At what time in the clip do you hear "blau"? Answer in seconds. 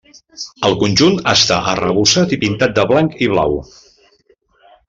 3.35-3.55